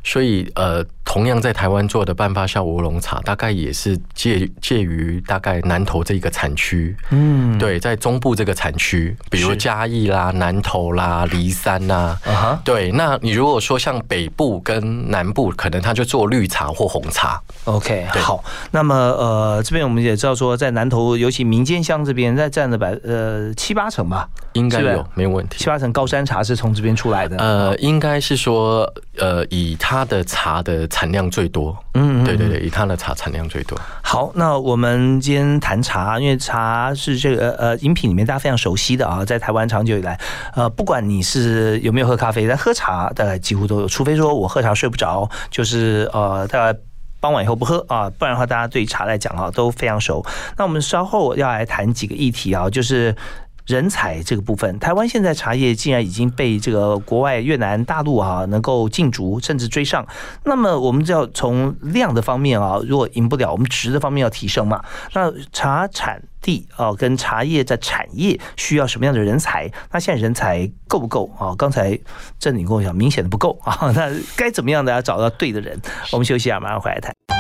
[0.07, 12.14] 所以，呃，同样在台湾做的半发酵乌龙茶，大概也是介介于大概南投这个产区，嗯，对，在中部这个产区，比如嘉义啦、南投啦、离山呐，
[12.62, 12.93] 对。
[12.93, 17.40] 那你如果说像北部跟南部，可能他就做绿茶或红茶。
[17.64, 18.45] OK，好。
[18.71, 25.57] 那么，呃，这边我们也知道说，在南投，尤其民间乡这边，在占了百呃七八成吧，应该有没有问题？
[25.61, 27.39] 七八成高山茶是从这边出来的。
[27.39, 29.95] 呃，应该是说，呃，以它。
[29.95, 33.79] 它的茶的产量最多，嗯，对对对，以它的茶产量最多。
[34.03, 40.19] 好，那我们今天谈茶，因为茶是这个呃饮品里面大家非常熟悉的啊，在台湾长久以来，
[40.57, 46.77] 呃，不管你是有没有喝咖啡，但喝茶大概几乎都有，除非说我喝茶睡不着，就是呃大概
[47.25, 50.23] 傍晚以后不喝啊，不然的话大家对茶来讲啊都非常熟。
[50.59, 53.17] 那我们稍后要来谈几个议题啊，就是。
[53.66, 60.07] 人才这个部分，台湾现在茶叶竟然已经被这个国外越南、大陆啊能够竞逐，甚至追上。
[60.44, 64.85] 那么我们就要从量的方面啊，如果赢不了，我们值的方面要提升嘛。
[65.14, 69.70] 那茶产地啊，跟茶叶在产业需要什么样的人才？
[69.90, 71.55] 那现在人才够不够啊？
[71.57, 71.98] 刚才
[72.38, 73.90] 郑你跟我讲，明显的不够啊。
[73.94, 75.81] 那该怎么样的要找到对的人？
[76.12, 77.34] 我们休息一下，马上回来谈。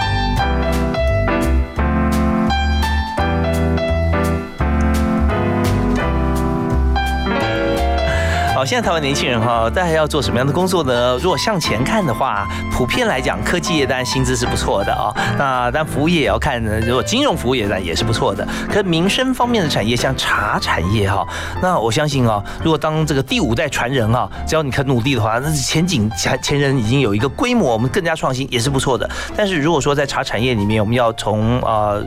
[8.64, 11.18] 现在台湾年轻人哈，大家要做什么样的工作呢？
[11.18, 15.12] 如果向前看的话，普遍来讲，科技业当然薪资是不错的啊。
[15.38, 18.46] 那但服务业也要看，如果金融服务业呢也是不错的。
[18.70, 21.26] 可民生方面的产业，像茶产业哈，
[21.60, 29.08] 那我相信啊，如果当这个第五代传人啊，只要你肯努力的话，那是前景前前人已经有一个规模，我们更加创新也是不错的。
[29.36, 32.02] 但是如果说在茶产业里面，我们要从呃。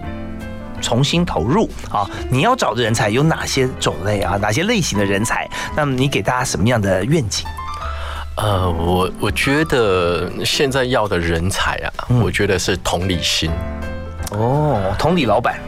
[0.82, 2.10] 重新投入啊！
[2.30, 4.38] 你要找的人才有哪些种类啊？
[4.38, 5.50] 哪些类型的人才？
[5.76, 7.46] 那么你给大家什么样的愿景？
[8.36, 11.90] 呃，我我觉得现在要的人才啊，
[12.22, 13.52] 我觉得是同理心。
[14.32, 15.60] 哦，同理老板，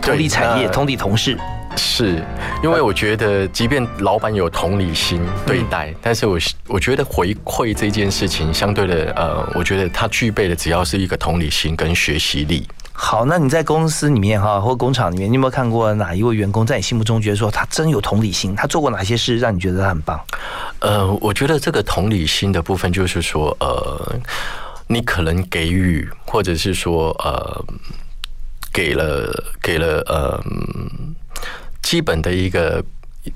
[0.00, 1.38] 同理产业，同理同事。
[1.76, 2.22] 是
[2.62, 6.38] 因为我觉得，即便老板有同理心对待，但是我
[6.68, 12.64] 我觉得回馈这件事情，相对的，呃，我觉得他具备的只要是一个同理心跟学习力。
[12.96, 18.54] 好，那你在公司里面哈，或工厂里面，你有没有看过哪一位员工在你心目中觉得说他真有同理心？
[18.54, 20.18] 他做过哪些事让你觉得他很棒？
[20.78, 24.16] 呃，我觉得这个同理心的部分就是说，呃，
[24.86, 27.64] 你可能给予，或者是说，呃，
[28.72, 30.40] 给了给了，呃，
[31.82, 32.82] 基本的一个。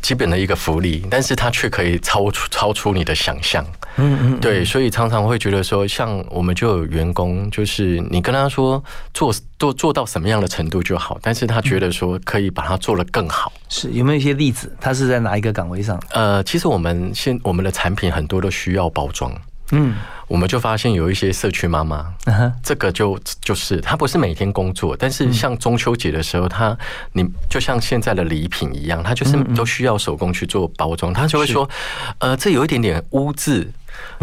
[0.03, 3.65] 基本的一个福利，但是它却可以超出超出你的想象。
[3.97, 13.53] 嗯嗯，对，所以常常会觉得说，像我们就有员工，就是你跟他说做做做到什么样的程度就好，但是他觉得说可以把它做得更好。
[13.69, 14.73] 是有没有一些例子？
[14.81, 16.01] 他是在哪一个岗位上？
[16.11, 19.33] 呃，其实我们现我们的产品很多都需要包装。
[19.71, 19.95] 嗯，
[20.27, 22.13] 我们就发现有一些社区妈妈，
[22.63, 26.77] 这个就就是她不是每天工作，但是像中秋节的时候，她
[27.13, 31.69] 你就像现在的礼品一样，她就是都需要手工去做包装，她就会说，
[32.19, 33.71] 呃，这有一点点污渍，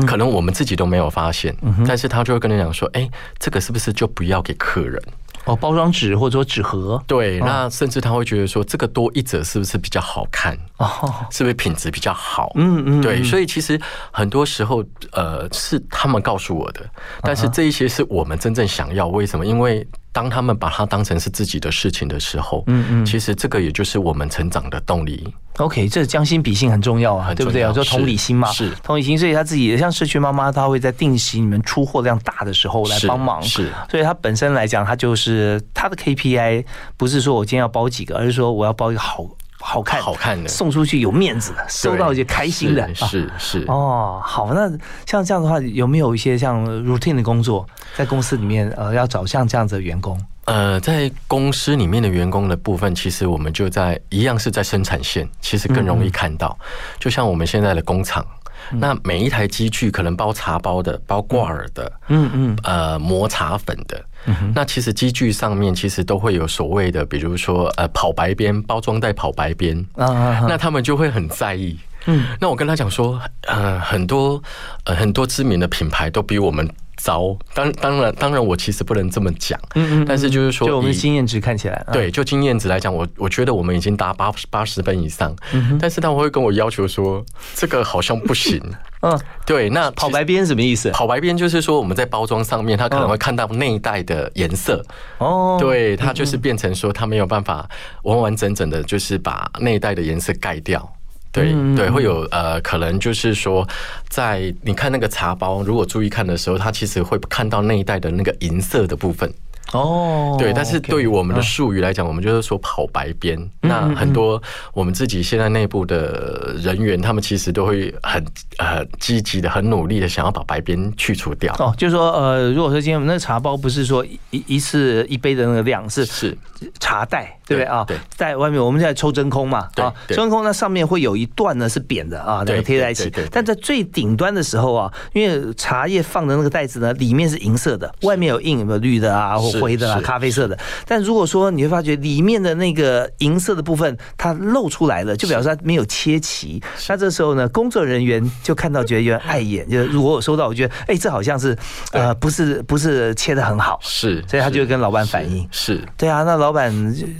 [0.07, 1.55] 可能我们自己都没有发现，
[1.87, 5.01] 但是他就会跟你讲说，哎，这个是不是就不要给客人？
[5.45, 10.57] 哦，包装纸或者说纸盒，对，那甚至他会觉得说这个多一折是不是比较好看？
[10.77, 12.51] 哦，是不是品质比较好？
[12.55, 13.79] 嗯嗯，对，所以其实
[14.11, 16.81] 很多时候，呃，是他们告诉我的，
[17.21, 19.07] 但是这一些是我们真正想要。
[19.07, 19.45] 为什么？
[19.45, 25.27] 因为当他们把它当成是自己的事情的时候，嗯嗯，其实这个也就是我们成长的动力。
[25.57, 27.73] OK，这将心比心很重要啊，对不对啊？
[27.73, 36.63] 说同理心嘛，是同理心，所以他自己像社区妈妈，她会在定期你们出货量大的时候来帮忙，是，所以她本身来讲，她就是她的 KPI
[36.95, 39.25] 不是说我今天要包几个，而是说我要包一个好。
[39.67, 44.21] 好看，好看的，送出去有面子的，收到一些开心的，是是哦。
[44.23, 44.69] 好，那
[45.07, 50.15] 像这样的话，有没有一些像 routine 的工作，在公司里面呃，要找像这样子的员工？
[50.45, 56.55] 呃，在公司里面的员工的部分，其实我们就在一样是在生产线，其实更容易看到。
[56.99, 58.23] 就像我们现在的工厂。
[58.71, 64.03] 那每一台机具可能包茶包的，包挂耳的，嗯嗯，呃，磨茶粉的。
[64.53, 71.77] 那其实机具上面其实都会有所谓的，比如说呃，跑白边包装袋跑白边啊，那他们就会很在意。
[72.07, 74.41] 嗯，那我跟他讲说，呃，很多
[74.83, 76.69] 呃很多知名的品牌都比我们。
[76.97, 88.61] 糟，当当然当然，我其实不能这么讲，嗯嗯，但是就是说，就我们经验值看起来，对，就经验值来讲，我我觉得我们已经达八八十分以上，嗯但是他们会跟我要求说，这个好像不行，
[89.01, 90.89] 嗯，对，那跑白边什么意思？
[90.91, 94.83] 跑白边就是说我们在包装上面，他可能会看到内袋的颜色，
[95.17, 97.67] 哦，对，它就是变成说他没有办法
[98.03, 100.94] 完完整整的，就是把内袋的颜色盖掉。
[101.35, 103.67] 对对，会有呃，可能就是说，
[104.07, 109.31] 在你看那个茶包，如果注意看的时候，它其实会看到那一带的那个银色的部分。
[109.73, 113.37] 哦，对，但是对于我们的术语来讲，我们就是说跑白边。
[113.61, 114.41] 那很多
[114.73, 118.23] 我们自己现在内部的人员，他们其实都会很
[118.57, 121.53] 呃积极的、很努力的想要把白边去除掉。
[121.59, 126.37] 哦，就是说呃，如果说今天我们那个茶包不是说一一次一杯的那个量，是是
[126.79, 127.83] 茶袋，对不对啊？
[127.87, 133.11] 对，在外面我们在抽真空嘛，啊，抽真空那上面会有一段呢是扁的啊，那个贴在一起。
[133.31, 139.37] 但在最顶端的时候啊，因为茶叶放的那个袋子呢，里面是银色的，外面有印有没有绿的啊？
[139.37, 140.57] 或灰的啦，咖啡色的。
[140.87, 146.61] 但如果说你会发觉里面的那个银色的部分它露出来了，就表示它没有切齐。
[146.87, 151.57] 那这时候呢，工作人员就看到觉得有点碍眼，就如果我收到，我觉得哎，这好像是
[151.91, 156.73] 呃不是不是切的很好，是，所以他就跟老板反映，是对啊，那老板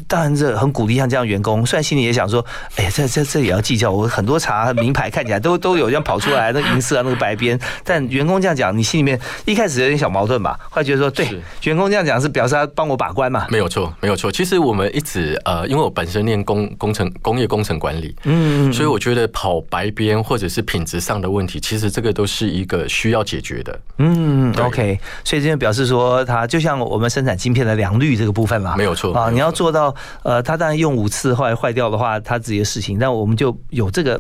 [0.08, 2.46] 当然这很鼓励像这样员工，虽然心里也想说，
[2.76, 10.60] 哎，这这这也要计较，我很多茶名牌看起来都都有这样跑出来， 那银色啊，那个白边，但员工这样讲，你心里面一开始有点小矛盾吧？
[10.70, 11.28] 后来觉得说，对，
[11.64, 13.46] 员工这样讲是表示他帮我把关嘛？
[13.50, 14.32] 没有错，没有错。
[14.32, 23.80] 其实我们一直呃，因为我本身念工工程工业工程管理，嗯，所以我觉得跑白边或者是品质上的问题，其实这个都是一个需要解决的。
[24.00, 29.30] 嗯，OK，所以这边表示说，它就像我们生产晶片的良率这个部分嘛，没有错啊。
[29.30, 34.20] 你要做到呃，它当然用五次坏坏掉的话，它自己的事情，但我们就有这个。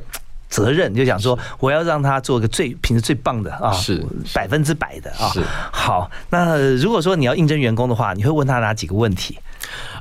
[0.55, 4.01] 责任就想说，我要让他做个最品质最棒的啊，是
[4.33, 5.29] 百分之百的啊。
[5.69, 9.37] 好，那如果说你要应征员工的话，你会问他哪几个问题？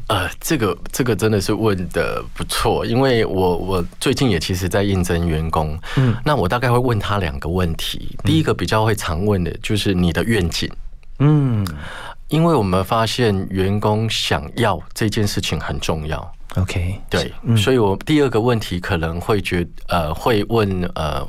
[0.07, 8.16] 呃，这个这个真的是问的不错，因为我我最近也其实在应征员工，嗯，那我大概会问他两个问题。
[8.22, 10.70] 第一个比较会常问的就是你的愿景，
[11.18, 11.66] 嗯，
[12.28, 16.34] 因为我们发现员工想要这件事情很重要。
[16.57, 21.26] OK，对，所以我第二个问题可能会觉呃会问呃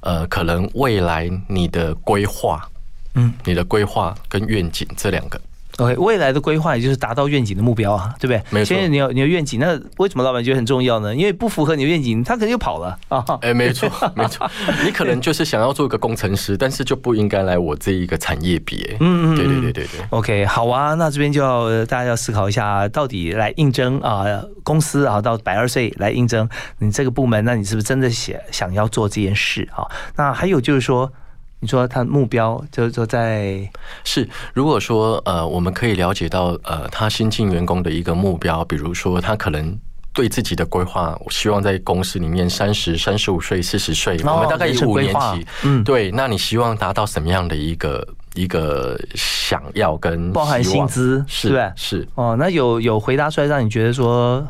[0.00, 2.68] 呃可能未来你的规划，
[3.14, 5.40] 嗯，你的规划跟愿景这两个。
[5.78, 8.42] OK，未来的规划也就是达到愿景的目标啊，对不对？
[8.50, 8.74] 没错。
[8.74, 11.14] 现在你有你有愿景，那为什么老板觉得很重要呢？
[11.14, 13.24] 因为不符合你的愿景，他可能就跑了啊。
[13.42, 14.48] 哎，没错，没错。
[14.84, 18.96] 你可能就是想要做一个工程师，但是就不应该来我这一个产业别。
[19.00, 20.06] 嗯嗯，对对对对对。
[20.10, 24.24] OK，好啊，那这边就要大家要思考一下，到底来应征啊
[24.62, 26.48] 公司啊到百二岁来应征
[26.78, 29.84] 你这个部门，那你是不是真的想想要做这件事啊？
[30.16, 31.12] 那还有就是说。
[31.64, 33.66] 你说他目标就是说在
[34.04, 39.74] 是，如果说呃，我们可以了解到呃，他新进员工的一个目标，比如说他可能
[40.12, 52.06] 对自己的规划，我希望在公司里面三十三十五岁、四十岁，我们大概有五年期，嗯，对，那你希望达到什么样的一个一个想要跟包含薪资是是。
[52.14, 54.46] 哦，那有有回答出来让你觉得说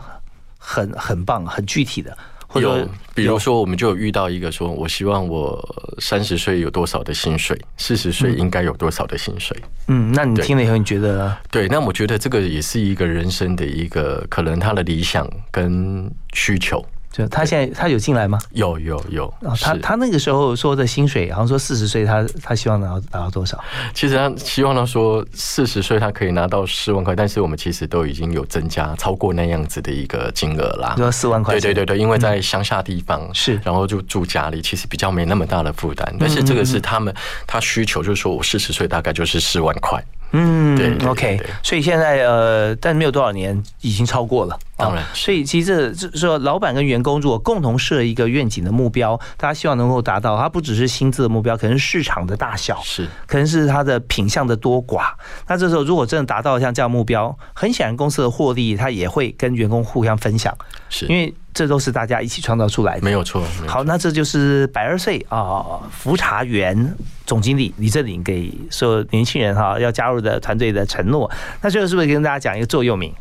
[0.58, 2.18] 很很棒、很具体的。
[2.60, 5.58] 有，比如说，我们就有遇到一个说，我希望我
[5.98, 9.56] 三十岁有多少的薪水，四十岁应该有多少的薪水。
[9.88, 11.36] 嗯，那你听了以后，你觉得？
[11.50, 16.84] 对，那我觉得这个也是一个人生的一个可能他的理想跟需求。
[17.16, 18.40] 就他现在他有进来吗？
[18.50, 19.32] 有有有。
[19.60, 23.62] 他他那个时候说的薪水，好像说四十岁他他希望拿到拿到多少？
[23.94, 30.94] 其实他希望他说四十岁他可以拿到四万块，但是我们其实都已经有增加超过那样子的一个金额啦。
[30.96, 31.54] 说四万块？
[31.54, 36.12] 对对对对，因为在乡下地方是，然后就住家里，其实比较没那么大的负担。
[36.18, 37.14] 但是这个是他们
[37.46, 40.04] 他需求，就是说我四十岁大概就是四万块。
[40.36, 44.58] 嗯，对，OK，所以现在呃，但没有多少年，已经超过了。
[44.76, 55.12] 当然，所以其实这说老板跟员工如果共同设一个愿景的目标，大家希望能够达到，它不只是薪资的目标，可能是市场的大小，是，可能是它的品相的多寡。
[55.46, 60.56] 那这时候如果真的达到像这样目标，很显然公司的获利，它也会跟员工互相分享，
[60.88, 61.34] 是因为。
[61.54, 63.40] 这都是大家一起创造出来的，没有错。
[63.68, 71.30] 好，那这就是百二岁啊，福茶园总经理李正林给所有年轻人哈要加入的团队的承诺。
[71.62, 73.14] 那最后是不是跟大家讲一个座右铭？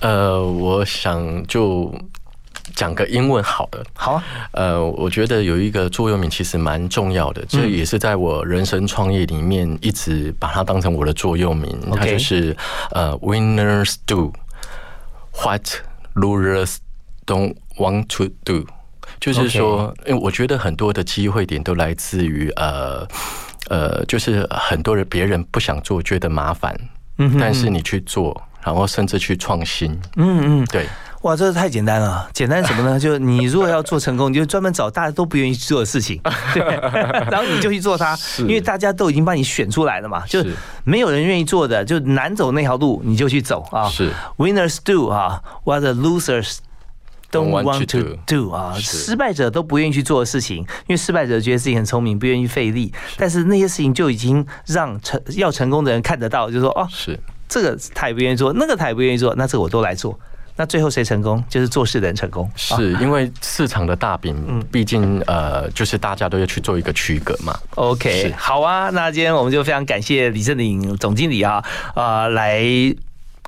[0.00, 1.92] 呃，我想就
[2.74, 3.84] 讲个英文好的。
[3.94, 4.24] 好啊。
[4.52, 11.78] 呃，我觉得有一个座右铭其实蛮重要的，这也是在我人生创业里面一直把它当成我的座右铭。
[11.96, 12.56] 它就是
[12.92, 14.32] 呃，Winners do
[15.42, 15.62] what
[16.14, 16.76] losers
[17.26, 18.66] don't want to do，
[19.20, 23.06] 就是说，因为我觉得很多的机会点都来自于呃
[23.68, 26.76] 呃，就是很多人别人不想做，觉得麻烦，
[27.18, 30.86] 嗯，但是你去做，然后甚至去创新，嗯嗯，对，
[31.22, 32.98] 哇，这个太简单了，简单什么呢？
[33.00, 36.20] 就是你如果要做成功，你就专门找大家都不愿意做的事情，
[36.54, 36.62] 对，
[37.30, 40.54] 然后你就去做它，因为大家都已经帮你选出来了嘛，就是
[40.84, 46.58] 没有人愿意做的，就难走那条路，你就去走啊，是，Winners do 啊，What the losers。
[47.32, 52.92] Don't want to do 啊，失败者都不愿意去做的事情，因为失败者觉得自己很聪明，不愿意费力。
[53.16, 57.16] 但是那些事情就已经让成要成功的人看得到，就说哦，是
[57.50, 60.18] 这个他也不愿意做，那个他也不愿意做，那这个我都来做。
[60.56, 61.44] 那最后谁成功？
[61.50, 62.50] 就是做事的人成功。
[62.56, 67.54] 是因为市场的大饼，毕竟呃，就是大家都要去做一个区隔嘛。
[67.74, 71.62] OK，好啊，那今天我们就非常感谢李正鼎总经理啊
[71.94, 72.64] 啊来。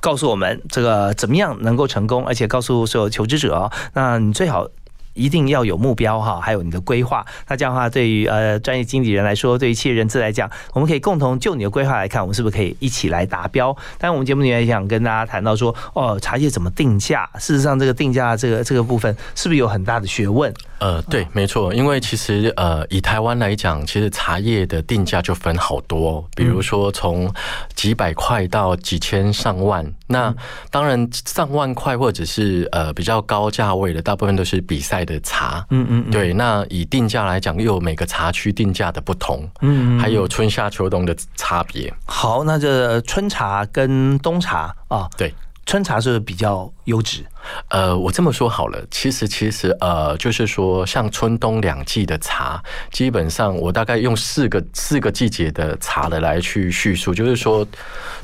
[0.01, 4.67] 告诉我们这个怎么样能够成功，而且告诉所有求职者哦，那你最好
[5.13, 7.25] 一定要有目标哈，还有你的规划。
[7.47, 13.75] 那这样的话，对于呃专业经理人来说，对于企业人资来讲，我们可以共同就你的规划来看，我们是不是可以一起来达标？
[13.97, 17.29] 但我们节目里面也想跟大家谈到说，哦，茶叶怎么定价？
[17.39, 20.53] 事实上，这个定价这个这个部分是不是有很大的学问？
[20.83, 27.33] 呃，对，没错，因为其实呃，以台湾来讲，其实茶叶的定价就分好多，比如说从
[27.73, 29.89] 几百块到几千上万。
[30.07, 30.35] 那
[30.69, 35.65] 当然，上万块或者是呃比较高价位的，大部分都是比赛的茶。
[35.69, 36.33] 嗯嗯，对。
[36.33, 39.49] 那以定价来讲，又有每个茶区定价的不同。
[39.61, 41.93] 嗯，还有春夏秋冬的差别。
[42.05, 45.33] 好，那这春茶跟冬茶啊，对。
[45.65, 47.25] 春茶是比较优质，
[47.69, 52.61] 呃，我这么说好了，其实其实呃，就是说像春冬两季的茶，
[52.91, 57.65] 基本上我大概用四个四个季节的茶的来去叙述，就是说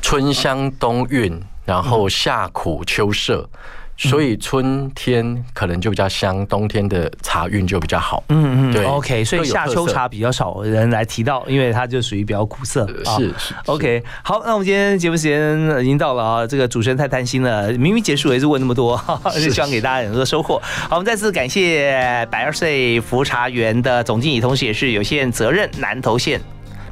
[0.01, 3.49] 春香冬韵，然后夏苦秋涩。
[3.99, 8.23] 所以春天可能就比较香，冬天的茶韵就比较好。
[8.29, 8.85] 嗯嗯，对。
[8.85, 12.87] OK，所以夏秋茶比较少人来提到，因为它就属于比较苦涩。
[13.03, 13.53] 是是。
[13.65, 18.97] OK，好，那我们今天节目时间已经到了啊，这个主持人太贪心了，明明结束也是问那么多，
[19.35, 20.61] 是希望给大家很多收获。
[20.89, 26.39] 好，我们再次感谢百二岁福茶园的总经理，同时也是有限责任南投县。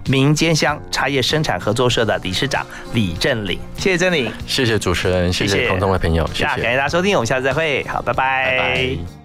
[0.10, 9.17] 民间乡茶叶生产合作社的理事长李振岭，谢谢振岭，谢谢主持人，谢谢空中的朋友，谢谢，感谢大家收听，我们下次再会，好，拜拜。